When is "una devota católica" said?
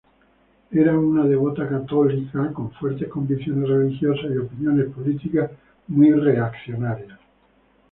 0.97-2.51